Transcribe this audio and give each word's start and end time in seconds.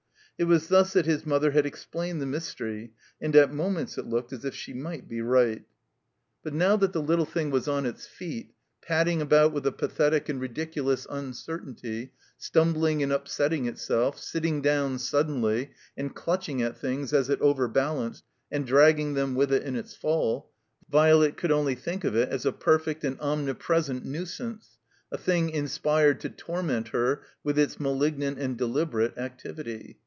It 0.39 0.45
was 0.45 0.69
thus 0.69 0.93
that 0.93 1.05
his 1.05 1.23
mother 1.23 1.51
had 1.51 1.67
explained 1.67 2.19
the 2.19 2.25
mystery, 2.25 2.93
and 3.21 3.35
at 3.35 3.53
moments 3.53 3.99
it 3.99 4.07
looked 4.07 4.33
as 4.33 4.43
if 4.43 4.55
she 4.55 4.73
might 4.73 5.07
be 5.07 5.21
right. 5.21 5.59
20I 5.59 5.59
THE 5.59 5.59
COMBINED 5.59 5.61
MAZE 5.61 6.37
But 6.41 6.53
now 6.67 6.75
that 6.77 6.93
the 6.93 7.01
little 7.03 7.25
thing 7.27 7.51
was 7.51 7.67
on 7.67 7.85
its 7.85 8.07
feet, 8.07 8.55
pad 8.81 9.05
ding 9.05 9.21
about 9.21 9.53
with 9.53 9.67
a 9.67 9.71
pathetic 9.71 10.29
and 10.29 10.41
ridiculous 10.41 11.05
uncer 11.05 11.59
tainty, 11.63 12.09
stumbling 12.39 13.03
and 13.03 13.11
upsetting 13.11 13.67
itself, 13.67 14.17
sitting 14.19 14.63
down 14.63 14.97
suddenly, 14.97 15.73
and 15.95 16.15
clutching 16.15 16.59
at 16.63 16.75
things 16.75 17.13
as 17.13 17.29
it 17.29 17.39
overbalanced, 17.39 18.23
and 18.51 18.65
dragging 18.65 19.13
them 19.13 19.35
with 19.35 19.53
it 19.53 19.61
in 19.61 19.75
its 19.75 19.95
fall, 19.95 20.49
Violet 20.89 21.37
could 21.37 21.51
only 21.51 21.75
think 21.75 22.03
of 22.03 22.15
it 22.15 22.29
as 22.29 22.47
a 22.47 22.51
perfect 22.51 23.03
and 23.03 23.19
omnipresent 23.21 24.03
nui 24.05 24.25
sance, 24.25 24.79
a 25.11 25.19
thing 25.19 25.51
inspired 25.51 26.19
to 26.21 26.29
torment 26.31 26.87
her 26.87 27.21
with 27.43 27.59
its 27.59 27.79
malignant 27.79 28.39
and 28.39 28.57
deliberate 28.57 29.15
activity. 29.19 29.99